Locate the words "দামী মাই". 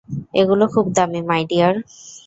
0.95-1.41